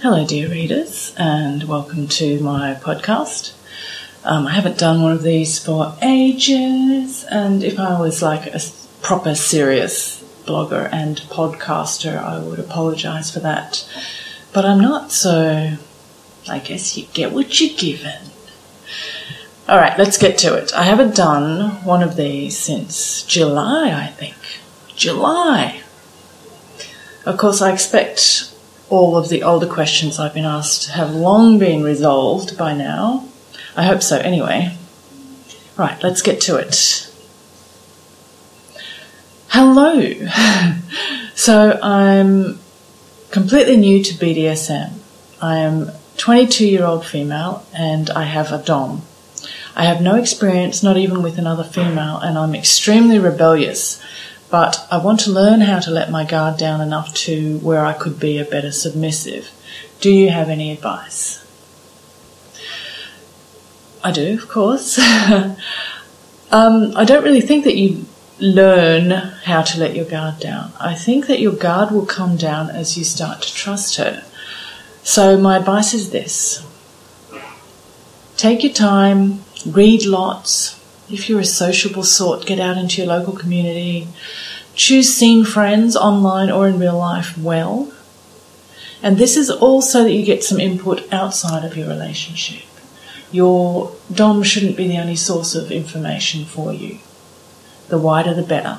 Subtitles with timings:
[0.00, 3.52] Hello, dear readers, and welcome to my podcast.
[4.22, 8.60] Um, I haven't done one of these for ages, and if I was like a
[9.02, 13.84] proper serious blogger and podcaster, I would apologise for that.
[14.52, 15.76] But I'm not, so
[16.48, 18.30] I guess you get what you're given.
[19.68, 20.72] Alright, let's get to it.
[20.74, 24.36] I haven't done one of these since July, I think.
[24.94, 25.82] July!
[27.26, 28.47] Of course, I expect
[28.90, 33.28] all of the older questions I've been asked have long been resolved by now.
[33.76, 34.76] I hope so, anyway.
[35.76, 37.10] Right, let's get to it.
[39.48, 40.12] Hello!
[41.34, 42.58] so, I'm
[43.30, 44.92] completely new to BDSM.
[45.40, 49.02] I am 22 year old female and I have a Dom.
[49.76, 54.02] I have no experience, not even with another female, and I'm extremely rebellious
[54.50, 57.92] but I want to learn how to let my guard down enough to where I
[57.92, 59.50] could be a better submissive.
[60.00, 61.44] Do you have any advice?
[64.02, 64.98] I do, of course.
[66.50, 68.06] um, I don't really think that you
[68.38, 70.72] learn how to let your guard down.
[70.80, 74.24] I think that your guard will come down as you start to trust her.
[75.02, 76.64] So, my advice is this
[78.36, 80.78] take your time, read lots,
[81.10, 84.08] if you're a sociable sort, get out into your local community.
[84.78, 87.92] Choose seeing friends online or in real life well.
[89.02, 92.62] And this is also that you get some input outside of your relationship.
[93.32, 96.98] Your Dom shouldn't be the only source of information for you.
[97.88, 98.78] The wider the better.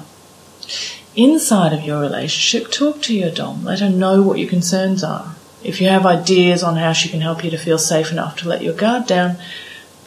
[1.17, 3.65] Inside of your relationship, talk to your Dom.
[3.65, 5.35] Let her know what your concerns are.
[5.65, 8.47] If you have ideas on how she can help you to feel safe enough to
[8.47, 9.35] let your guard down,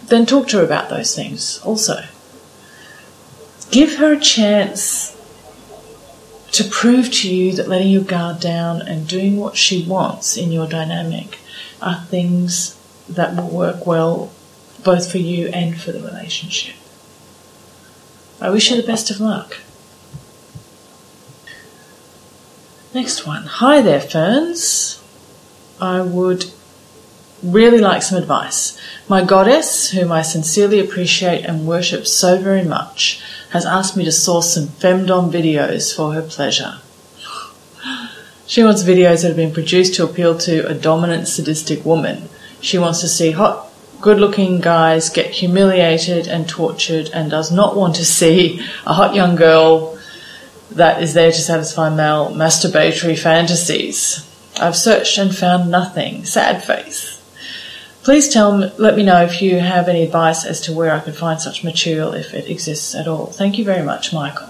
[0.07, 2.05] then talk to her about those things also.
[3.70, 5.11] Give her a chance
[6.53, 10.53] to prove to you that letting your guard down and doing what she wants in
[10.53, 11.39] your dynamic
[11.81, 14.31] are things that will work well
[14.84, 16.77] both for you and for the relationship.
[18.40, 19.58] I wish you the best of luck.
[22.95, 23.45] Next one.
[23.45, 25.02] Hi there, Ferns.
[25.80, 26.46] I would
[27.42, 28.79] really like some advice.
[29.08, 34.13] My goddess, whom I sincerely appreciate and worship so very much, has asked me to
[34.13, 36.79] source some femdom videos for her pleasure.
[38.46, 42.29] She wants videos that have been produced to appeal to a dominant sadistic woman.
[42.61, 43.68] She wants to see hot,
[44.01, 49.14] good looking guys get humiliated and tortured and does not want to see a hot
[49.14, 49.98] young girl
[50.70, 54.29] that is there to satisfy male masturbatory fantasies.
[54.58, 56.24] I've searched and found nothing.
[56.24, 57.11] Sad face.
[58.02, 60.98] Please tell me, let me know if you have any advice as to where I
[60.98, 63.27] can find such material if it exists at all.
[63.27, 64.48] Thank you very much, Michael.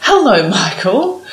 [0.00, 1.24] Hello, Michael.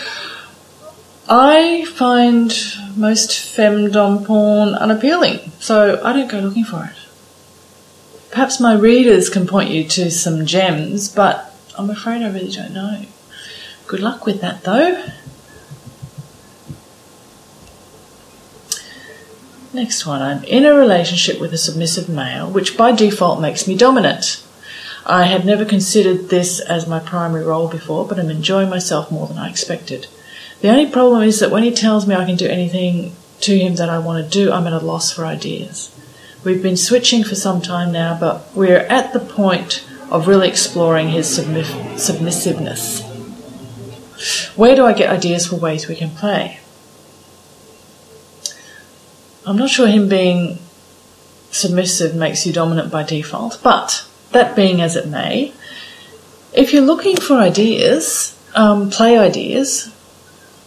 [1.28, 2.54] I find
[2.96, 6.98] most femdom porn unappealing, so I don't go looking for it.
[8.30, 12.74] Perhaps my readers can point you to some gems, but I'm afraid I really don't
[12.74, 13.06] know.
[13.88, 15.04] Good luck with that, though.
[19.74, 20.22] Next one.
[20.22, 24.44] I'm in a relationship with a submissive male, which by default makes me dominant.
[25.06, 29.28] I had never considered this as my primary role before, but I'm enjoying myself more
[29.28, 30.08] than I expected.
[30.60, 33.76] The only problem is that when he tells me I can do anything to him
[33.76, 35.90] that I want to do, I'm at a loss for ideas.
[36.44, 41.10] We've been switching for some time now, but we're at the point of really exploring
[41.10, 43.02] his submissiveness.
[44.56, 46.60] Where do I get ideas for ways we can play?
[49.46, 50.60] I'm not sure him being
[51.50, 55.54] submissive makes you dominant by default, but that being as it may,
[56.54, 59.94] if you're looking for ideas, um, play ideas,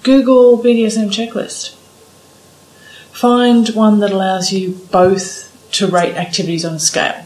[0.03, 1.75] Google BDSM checklist.
[3.13, 7.25] Find one that allows you both to rate activities on a scale.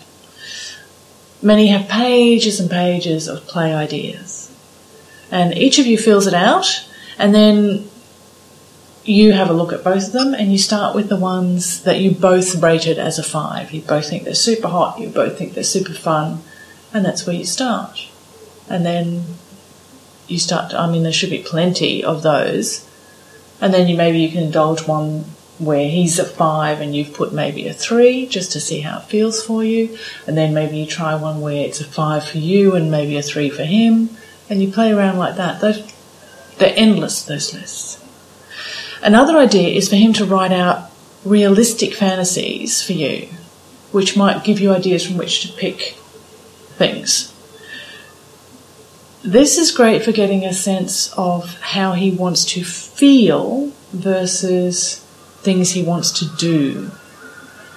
[1.40, 4.52] Many have pages and pages of play ideas.
[5.30, 6.86] And each of you fills it out,
[7.18, 7.88] and then
[9.08, 11.98] you have a look at both of them and you start with the ones that
[11.98, 13.72] you both rated as a five.
[13.72, 16.42] You both think they're super hot, you both think they're super fun,
[16.92, 18.08] and that's where you start.
[18.68, 19.24] And then
[20.26, 22.86] you start, to, I mean, there should be plenty of those.
[23.60, 25.24] And then you maybe you can indulge one
[25.58, 29.04] where he's a five and you've put maybe a three just to see how it
[29.04, 29.98] feels for you.
[30.26, 33.22] And then maybe you try one where it's a five for you and maybe a
[33.22, 34.10] three for him.
[34.50, 35.60] And you play around like that.
[35.60, 35.82] They're,
[36.58, 38.04] they're endless, those lists.
[39.02, 40.90] Another idea is for him to write out
[41.24, 43.28] realistic fantasies for you,
[43.92, 45.94] which might give you ideas from which to pick
[46.76, 47.34] things.
[49.24, 55.04] This is great for getting a sense of how he wants to feel versus
[55.40, 56.90] things he wants to do.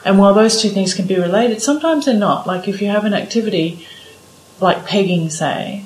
[0.03, 2.47] And while those two things can be related, sometimes they're not.
[2.47, 3.88] Like if you have an activity
[4.59, 5.85] like pegging, say,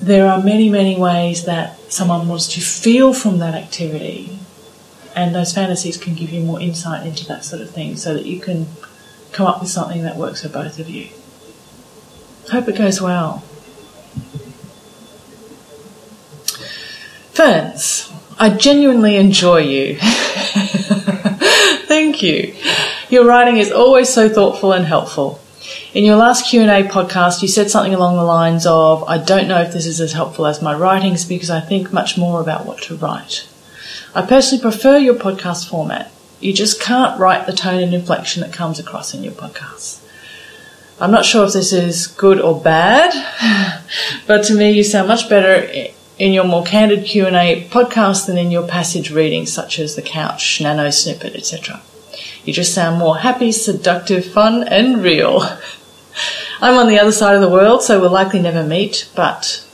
[0.00, 4.38] there are many, many ways that someone wants to feel from that activity.
[5.14, 8.26] And those fantasies can give you more insight into that sort of thing so that
[8.26, 8.66] you can
[9.32, 11.08] come up with something that works for both of you.
[12.50, 13.38] Hope it goes well.
[17.32, 19.96] Ferns, I genuinely enjoy you.
[21.90, 22.54] Thank you.
[23.08, 25.39] Your writing is always so thoughtful and helpful.
[25.92, 29.60] In your last Q&A podcast, you said something along the lines of, I don't know
[29.60, 32.80] if this is as helpful as my writings because I think much more about what
[32.82, 33.48] to write.
[34.14, 36.12] I personally prefer your podcast format.
[36.38, 40.00] You just can't write the tone and inflection that comes across in your podcasts.
[41.00, 43.82] I'm not sure if this is good or bad,
[44.28, 45.90] but to me you sound much better
[46.20, 50.60] in your more candid Q&A podcast than in your passage readings such as The Couch,
[50.60, 51.82] Nano Snippet, etc.
[52.44, 55.42] You just sound more happy, seductive, fun and real.
[56.62, 59.66] I'm on the other side of the world, so we'll likely never meet, but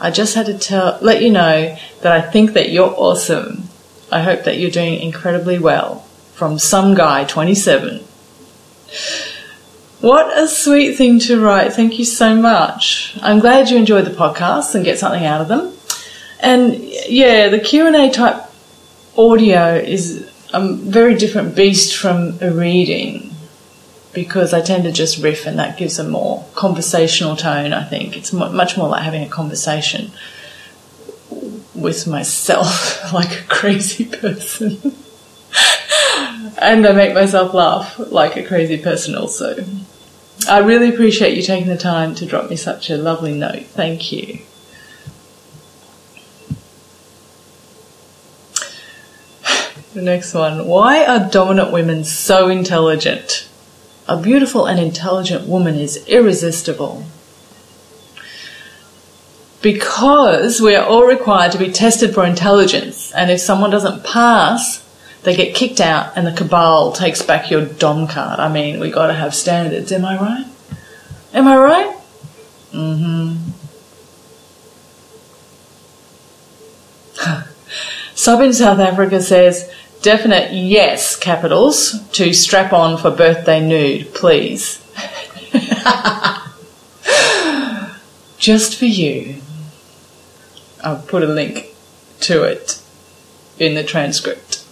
[0.00, 3.68] I just had to tell, let you know that I think that you're awesome.
[4.10, 6.00] I hope that you're doing incredibly well.
[6.34, 7.98] From some guy, 27.
[10.00, 11.72] What a sweet thing to write.
[11.72, 13.16] Thank you so much.
[13.22, 15.72] I'm glad you enjoyed the podcast and get something out of them.
[16.40, 16.74] And
[17.08, 18.42] yeah, the Q&A type
[19.16, 23.31] audio is a very different beast from a reading
[24.12, 28.16] because I tend to just riff and that gives a more conversational tone, I think.
[28.16, 30.12] It's much more like having a conversation
[31.74, 34.78] with myself like a crazy person.
[36.58, 39.64] and I make myself laugh like a crazy person also.
[40.48, 43.64] I really appreciate you taking the time to drop me such a lovely note.
[43.66, 44.40] Thank you.
[49.94, 50.66] The next one.
[50.66, 53.46] Why are dominant women so intelligent?
[54.08, 57.04] A beautiful and intelligent woman is irresistible.
[59.60, 64.82] Because we are all required to be tested for intelligence, and if someone doesn't pass,
[65.22, 68.40] they get kicked out and the cabal takes back your dom card.
[68.40, 70.46] I mean, we gotta have standards, am I right?
[71.32, 71.96] Am I right?
[72.72, 73.50] Mm-hmm.
[78.14, 79.72] Sub in South Africa says,
[80.02, 84.80] Definite yes, capitals, to strap on for birthday nude, please.
[88.36, 89.36] Just for you.
[90.82, 91.68] I'll put a link
[92.22, 92.82] to it
[93.60, 94.66] in the transcript.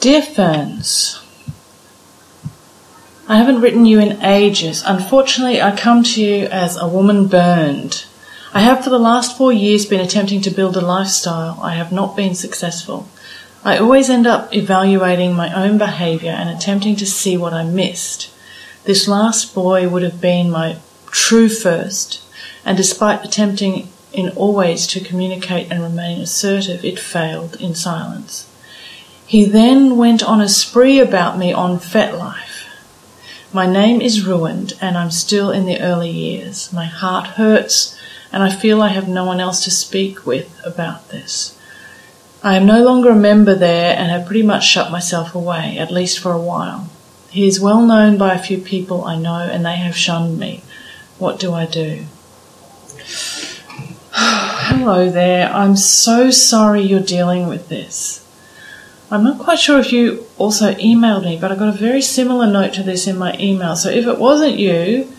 [0.00, 1.22] Dear Ferns,
[3.28, 4.82] I haven't written you in ages.
[4.86, 8.06] Unfortunately, I come to you as a woman burned
[8.54, 11.58] I have for the last four years been attempting to build a lifestyle.
[11.62, 13.08] I have not been successful.
[13.64, 18.30] I always end up evaluating my own behaviour and attempting to see what I missed.
[18.84, 20.76] This last boy would have been my
[21.06, 22.22] true first,
[22.62, 28.46] and despite attempting in all ways to communicate and remain assertive, it failed in silence.
[29.26, 32.66] He then went on a spree about me on FetLife.
[33.54, 36.70] My name is ruined, and I'm still in the early years.
[36.70, 37.98] My heart hurts
[38.32, 41.58] and I feel I have no one else to speak with about this.
[42.42, 45.92] I am no longer a member there and have pretty much shut myself away, at
[45.92, 46.90] least for a while.
[47.30, 50.62] He is well known by a few people I know and they have shunned me.
[51.18, 52.06] What do I do?
[54.12, 55.52] Hello there.
[55.52, 58.18] I'm so sorry you're dealing with this.
[59.10, 62.46] I'm not quite sure if you also emailed me, but I got a very similar
[62.46, 63.76] note to this in my email.
[63.76, 65.12] So if it wasn't you,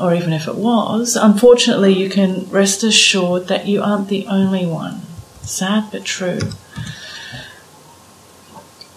[0.00, 4.66] or even if it was, unfortunately, you can rest assured that you aren't the only
[4.66, 5.02] one.
[5.42, 6.40] Sad but true.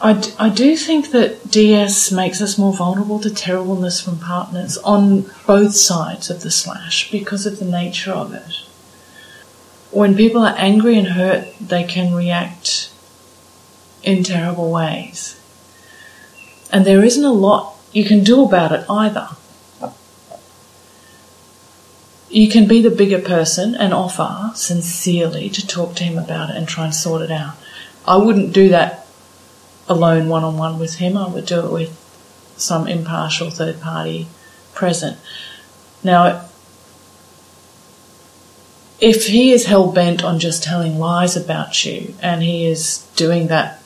[0.01, 4.77] I, d- I do think that DS makes us more vulnerable to terribleness from partners
[4.79, 8.61] on both sides of the slash because of the nature of it.
[9.91, 12.91] When people are angry and hurt, they can react
[14.03, 15.39] in terrible ways.
[16.71, 19.29] And there isn't a lot you can do about it either
[22.33, 26.55] you can be the bigger person and offer sincerely to talk to him about it
[26.55, 27.55] and try and sort it out.
[28.07, 29.05] I wouldn't do that
[29.87, 31.15] alone one on one with him.
[31.15, 31.99] I would do it with
[32.57, 34.27] some impartial third party
[34.73, 35.17] present.
[36.03, 36.45] Now,
[38.99, 43.47] if he is hell bent on just telling lies about you and he is doing
[43.47, 43.79] that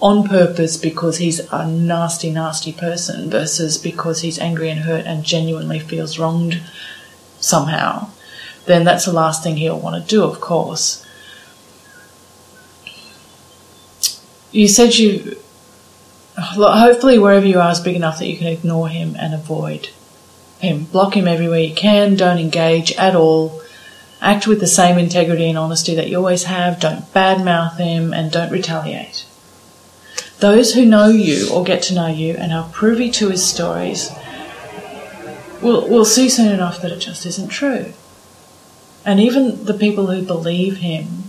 [0.00, 5.22] on purpose because he's a nasty, nasty person versus because he's angry and hurt and
[5.22, 6.62] genuinely feels wronged
[7.40, 8.10] somehow,
[8.66, 11.04] then that's the last thing he'll want to do, of course.
[14.52, 15.36] you said you,
[16.36, 19.88] hopefully wherever you are is big enough that you can ignore him and avoid
[20.58, 20.84] him.
[20.84, 22.16] Block him everywhere you can.
[22.16, 23.60] Don't engage at all.
[24.20, 26.80] Act with the same integrity and honesty that you always have.
[26.80, 29.24] Don't badmouth him and don't retaliate.
[30.40, 34.10] Those who know you or get to know you and are privy to his stories
[35.62, 37.92] will, will see soon enough that it just isn't true.
[39.04, 41.24] And even the people who believe him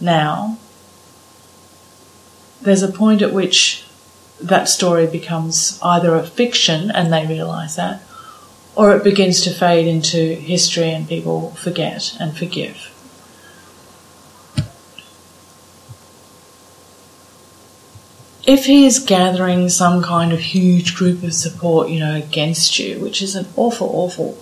[0.00, 0.58] now,
[2.62, 3.84] there's a point at which
[4.40, 8.02] that story becomes either a fiction and they realise that,
[8.74, 12.92] or it begins to fade into history and people forget and forgive.
[18.46, 23.00] If he is gathering some kind of huge group of support, you know, against you,
[23.00, 24.38] which is an awful, awful,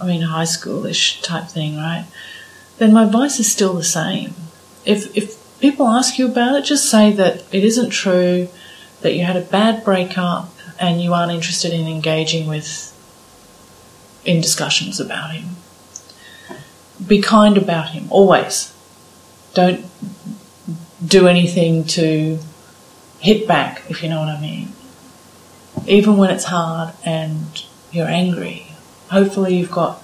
[0.00, 2.06] I mean, high schoolish type thing, right?
[2.78, 4.34] Then my advice is still the same.
[4.84, 8.48] If, if people ask you about it, just say that it isn't true,
[9.00, 12.88] that you had a bad breakup, and you aren't interested in engaging with
[14.24, 15.56] in discussions about him.
[17.04, 18.72] Be kind about him, always.
[19.54, 19.84] Don't
[21.04, 22.38] do anything to
[23.22, 24.72] hit back, if you know what I mean.
[25.86, 28.66] Even when it's hard and you're angry,
[29.10, 30.02] hopefully you've got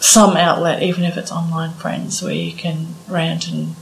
[0.00, 3.76] some outlet, even if it's online friends, where you can rant and,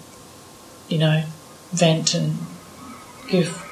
[0.89, 1.25] you know,
[1.73, 2.37] vent and
[3.29, 3.63] give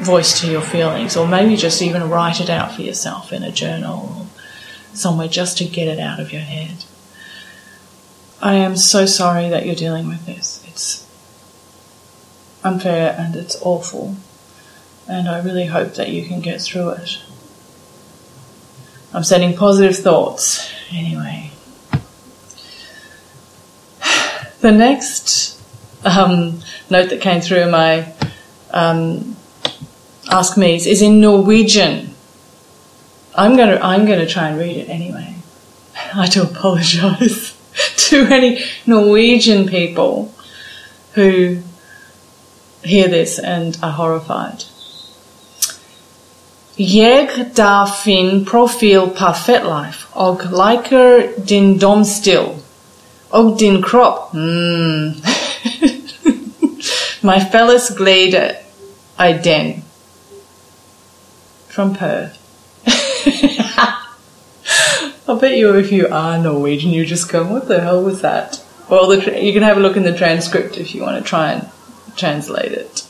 [0.00, 3.52] voice to your feelings, or maybe just even write it out for yourself in a
[3.52, 4.26] journal or
[4.94, 6.84] somewhere just to get it out of your head.
[8.40, 10.64] I am so sorry that you're dealing with this.
[10.66, 11.01] It's
[12.64, 14.16] unfair and it's awful,
[15.08, 17.18] and I really hope that you can get through it.
[19.14, 21.50] I'm sending positive thoughts anyway.
[24.60, 25.60] The next
[26.04, 28.12] um, note that came through my
[28.70, 29.36] um,
[30.30, 32.14] Ask Me is in Norwegian.
[33.34, 35.34] I'm gonna I'm gonna try and read it anyway.
[36.14, 37.56] I do apologise
[38.08, 40.32] to any Norwegian people
[41.14, 41.62] who
[42.84, 44.64] hear this and are horrified.
[46.78, 52.48] Jeg da fin profil på FetLife og liker din domstil
[53.30, 54.34] og din kropp.
[54.34, 55.12] Mm.
[57.28, 58.50] My fellas glade
[59.18, 59.84] I den
[61.68, 62.38] from Perth.
[65.28, 68.60] I'll bet you, if you are Norwegian, you just go, "What the hell was that?"
[68.88, 71.52] Well, the, you can have a look in the transcript if you want to try
[71.52, 71.68] and
[72.16, 73.06] translate it.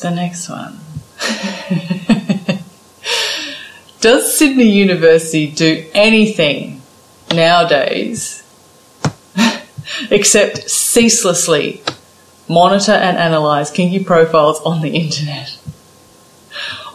[0.00, 0.78] The next one.
[4.00, 6.82] Does Sydney University do anything
[7.32, 8.42] nowadays
[10.10, 11.82] except ceaselessly
[12.48, 15.55] monitor and analyze kinky profiles on the internet.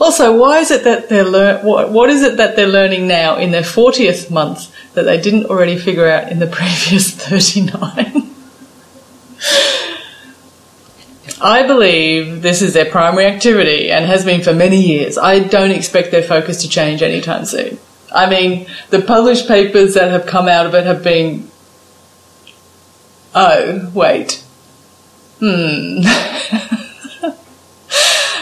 [0.01, 3.37] Also, why is it that they're lear- what, what is it that they're learning now
[3.37, 8.27] in their 40th month that they didn't already figure out in the previous 39?
[11.39, 15.19] I believe this is their primary activity and has been for many years.
[15.19, 17.77] I don't expect their focus to change anytime soon.
[18.11, 21.47] I mean, the published papers that have come out of it have been.
[23.35, 24.43] Oh, wait.
[25.39, 26.01] Hmm.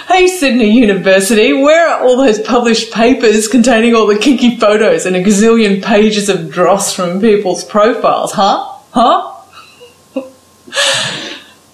[0.09, 5.15] hey, Sydney University, where are all those published papers containing all the kinky photos and
[5.15, 8.31] a gazillion pages of dross from people's profiles?
[8.31, 8.75] Huh?
[8.91, 9.35] Huh?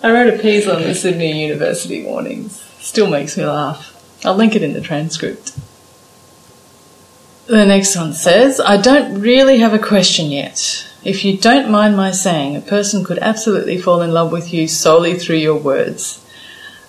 [0.03, 2.61] I wrote a piece on the Sydney University warnings.
[2.79, 3.93] Still makes me laugh.
[4.25, 5.57] I'll link it in the transcript.
[7.47, 10.85] The next one says, I don't really have a question yet.
[11.05, 14.67] If you don't mind my saying, a person could absolutely fall in love with you
[14.67, 16.24] solely through your words.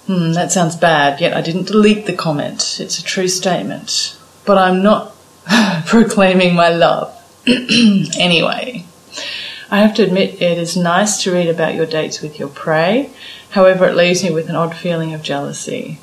[0.06, 2.78] Hmm, that sounds bad, yet I didn't delete the comment.
[2.80, 4.16] It's a true statement.
[4.44, 5.14] But I'm not
[5.86, 7.12] proclaiming my love.
[7.46, 8.84] anyway,
[9.68, 13.10] I have to admit it is nice to read about your dates with your prey.
[13.50, 15.98] However, it leaves me with an odd feeling of jealousy.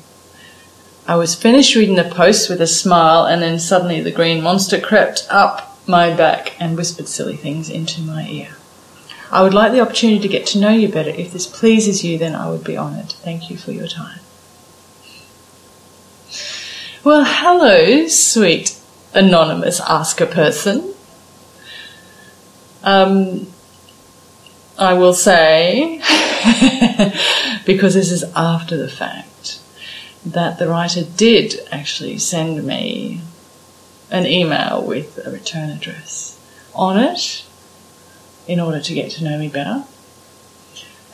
[1.06, 4.80] I was finished reading the post with a smile, and then suddenly the green monster
[4.80, 8.56] crept up my back and whispered silly things into my ear.
[9.34, 11.10] I would like the opportunity to get to know you better.
[11.10, 13.10] If this pleases you, then I would be honoured.
[13.10, 14.20] Thank you for your time.
[17.02, 18.78] Well, hello, sweet
[19.12, 20.94] anonymous asker person.
[22.84, 23.48] Um,
[24.78, 25.98] I will say,
[27.66, 29.58] because this is after the fact,
[30.24, 33.20] that the writer did actually send me
[34.12, 36.38] an email with a return address
[36.72, 37.43] on it.
[38.46, 39.84] In order to get to know me better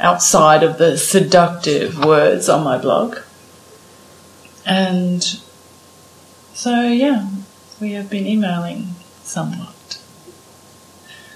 [0.00, 3.18] outside of the seductive words on my blog.
[4.64, 5.22] And
[6.54, 7.28] so, yeah,
[7.80, 10.00] we have been emailing somewhat.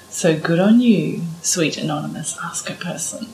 [0.09, 3.29] So good on you, sweet anonymous asker person.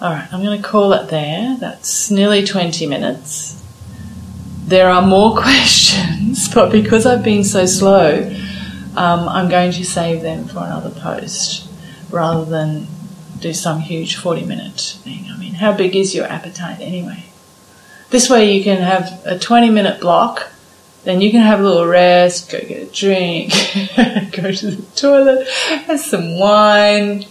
[0.00, 1.56] Alright, I'm going to call it there.
[1.58, 3.62] That's nearly 20 minutes.
[4.64, 8.32] There are more questions, but because I've been so slow,
[8.96, 11.68] um, I'm going to save them for another post
[12.10, 12.86] rather than
[13.40, 15.26] do some huge 40 minute thing.
[15.30, 17.24] I mean, how big is your appetite anyway?
[18.10, 20.50] This way you can have a 20 minute block,
[21.04, 23.52] then you can have a little rest, go get a drink,
[24.32, 27.26] go to the toilet, have some wine,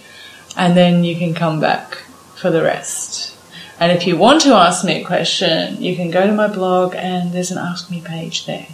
[0.55, 1.95] and then you can come back
[2.35, 3.35] for the rest.
[3.79, 6.95] And if you want to ask me a question, you can go to my blog
[6.95, 8.67] and there's an Ask Me page there.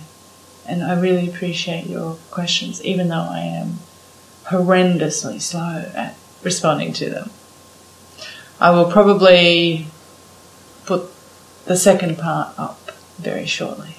[0.67, 3.79] And I really appreciate your questions, even though I am
[4.46, 7.29] horrendously slow at responding to them.
[8.60, 9.88] I will probably
[10.86, 11.10] put
[11.65, 13.98] the second part up very shortly.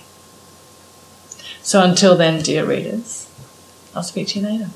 [1.62, 3.28] So until then, dear readers,
[3.94, 4.70] I'll speak to you later.